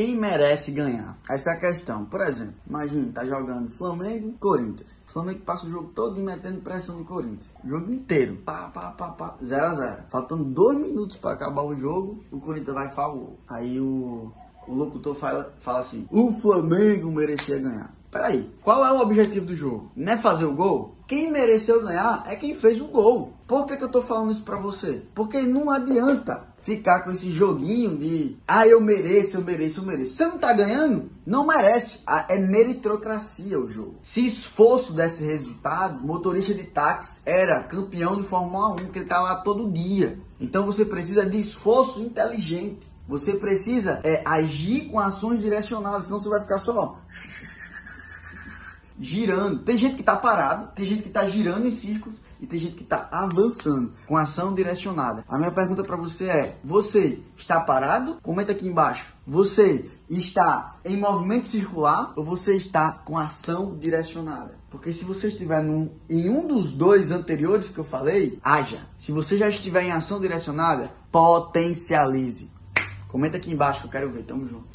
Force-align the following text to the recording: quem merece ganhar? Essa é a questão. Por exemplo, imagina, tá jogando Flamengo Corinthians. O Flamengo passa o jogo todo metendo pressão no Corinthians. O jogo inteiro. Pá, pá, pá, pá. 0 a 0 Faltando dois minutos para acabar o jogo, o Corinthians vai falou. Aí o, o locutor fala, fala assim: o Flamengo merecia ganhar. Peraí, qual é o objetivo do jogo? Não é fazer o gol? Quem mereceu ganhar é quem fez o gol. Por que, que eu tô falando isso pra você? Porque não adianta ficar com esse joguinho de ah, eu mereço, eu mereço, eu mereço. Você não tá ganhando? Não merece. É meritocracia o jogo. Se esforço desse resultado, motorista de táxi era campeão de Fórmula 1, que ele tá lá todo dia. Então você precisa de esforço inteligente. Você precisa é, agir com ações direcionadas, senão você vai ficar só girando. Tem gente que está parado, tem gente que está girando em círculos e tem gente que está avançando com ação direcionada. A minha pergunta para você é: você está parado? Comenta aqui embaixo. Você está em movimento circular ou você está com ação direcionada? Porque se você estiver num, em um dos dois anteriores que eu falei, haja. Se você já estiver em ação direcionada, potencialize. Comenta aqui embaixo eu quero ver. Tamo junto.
quem 0.00 0.16
merece 0.16 0.70
ganhar? 0.70 1.18
Essa 1.28 1.50
é 1.50 1.52
a 1.52 1.60
questão. 1.60 2.06
Por 2.06 2.22
exemplo, 2.22 2.54
imagina, 2.66 3.12
tá 3.12 3.22
jogando 3.26 3.70
Flamengo 3.72 4.32
Corinthians. 4.40 4.88
O 5.06 5.12
Flamengo 5.12 5.40
passa 5.40 5.66
o 5.66 5.70
jogo 5.70 5.92
todo 5.94 6.18
metendo 6.22 6.62
pressão 6.62 6.96
no 6.96 7.04
Corinthians. 7.04 7.52
O 7.62 7.68
jogo 7.68 7.92
inteiro. 7.92 8.36
Pá, 8.36 8.70
pá, 8.72 8.92
pá, 8.92 9.08
pá. 9.08 9.36
0 9.44 9.62
a 9.62 9.74
0 9.74 10.02
Faltando 10.08 10.44
dois 10.44 10.78
minutos 10.78 11.18
para 11.18 11.32
acabar 11.32 11.64
o 11.64 11.76
jogo, 11.76 12.24
o 12.30 12.40
Corinthians 12.40 12.74
vai 12.74 12.88
falou. 12.88 13.38
Aí 13.46 13.78
o, 13.78 14.32
o 14.66 14.74
locutor 14.74 15.14
fala, 15.16 15.52
fala 15.60 15.80
assim: 15.80 16.08
o 16.10 16.32
Flamengo 16.40 17.12
merecia 17.12 17.58
ganhar. 17.58 17.94
Peraí, 18.10 18.50
qual 18.62 18.84
é 18.84 18.90
o 18.90 19.00
objetivo 19.00 19.46
do 19.46 19.54
jogo? 19.54 19.92
Não 19.94 20.14
é 20.14 20.16
fazer 20.16 20.46
o 20.46 20.54
gol? 20.54 20.96
Quem 21.06 21.30
mereceu 21.30 21.82
ganhar 21.82 22.24
é 22.26 22.36
quem 22.36 22.54
fez 22.54 22.80
o 22.80 22.86
gol. 22.86 23.34
Por 23.46 23.66
que, 23.66 23.76
que 23.76 23.84
eu 23.84 23.88
tô 23.88 24.00
falando 24.02 24.32
isso 24.32 24.42
pra 24.42 24.58
você? 24.58 25.04
Porque 25.14 25.42
não 25.42 25.70
adianta 25.70 26.48
ficar 26.62 27.00
com 27.00 27.10
esse 27.10 27.32
joguinho 27.32 27.96
de 27.96 28.36
ah, 28.46 28.66
eu 28.66 28.80
mereço, 28.80 29.36
eu 29.36 29.42
mereço, 29.42 29.80
eu 29.80 29.84
mereço. 29.84 30.14
Você 30.14 30.26
não 30.26 30.38
tá 30.38 30.52
ganhando? 30.52 31.10
Não 31.26 31.46
merece. 31.46 32.00
É 32.28 32.38
meritocracia 32.38 33.58
o 33.58 33.70
jogo. 33.70 33.96
Se 34.02 34.24
esforço 34.24 34.92
desse 34.92 35.24
resultado, 35.24 36.04
motorista 36.04 36.54
de 36.54 36.64
táxi 36.64 37.20
era 37.24 37.62
campeão 37.62 38.16
de 38.16 38.24
Fórmula 38.24 38.72
1, 38.72 38.76
que 38.90 38.98
ele 38.98 39.06
tá 39.08 39.20
lá 39.20 39.36
todo 39.36 39.70
dia. 39.70 40.18
Então 40.40 40.66
você 40.66 40.84
precisa 40.84 41.24
de 41.24 41.40
esforço 41.40 42.00
inteligente. 42.00 42.90
Você 43.08 43.34
precisa 43.34 44.00
é, 44.04 44.22
agir 44.24 44.88
com 44.88 45.00
ações 45.00 45.40
direcionadas, 45.40 46.06
senão 46.06 46.20
você 46.20 46.28
vai 46.28 46.40
ficar 46.40 46.58
só 46.58 46.96
girando. 49.00 49.62
Tem 49.62 49.78
gente 49.78 49.94
que 49.94 50.02
está 50.02 50.14
parado, 50.16 50.70
tem 50.74 50.84
gente 50.84 51.02
que 51.02 51.08
está 51.08 51.26
girando 51.26 51.66
em 51.66 51.72
círculos 51.72 52.20
e 52.40 52.46
tem 52.46 52.58
gente 52.58 52.74
que 52.74 52.82
está 52.82 53.08
avançando 53.10 53.92
com 54.06 54.16
ação 54.16 54.54
direcionada. 54.54 55.24
A 55.28 55.38
minha 55.38 55.50
pergunta 55.50 55.82
para 55.82 55.96
você 55.96 56.24
é: 56.24 56.58
você 56.62 57.20
está 57.36 57.60
parado? 57.60 58.18
Comenta 58.22 58.52
aqui 58.52 58.68
embaixo. 58.68 59.06
Você 59.26 59.90
está 60.08 60.76
em 60.84 60.96
movimento 60.96 61.46
circular 61.46 62.12
ou 62.16 62.24
você 62.24 62.56
está 62.56 62.92
com 62.92 63.16
ação 63.16 63.76
direcionada? 63.78 64.58
Porque 64.70 64.92
se 64.92 65.04
você 65.04 65.28
estiver 65.28 65.62
num, 65.62 65.90
em 66.08 66.28
um 66.30 66.46
dos 66.46 66.72
dois 66.72 67.10
anteriores 67.10 67.68
que 67.68 67.78
eu 67.78 67.84
falei, 67.84 68.38
haja. 68.42 68.86
Se 68.98 69.10
você 69.10 69.36
já 69.36 69.48
estiver 69.48 69.82
em 69.82 69.90
ação 69.90 70.20
direcionada, 70.20 70.92
potencialize. 71.10 72.50
Comenta 73.08 73.36
aqui 73.36 73.52
embaixo 73.52 73.86
eu 73.86 73.90
quero 73.90 74.10
ver. 74.10 74.22
Tamo 74.22 74.46
junto. 74.46 74.68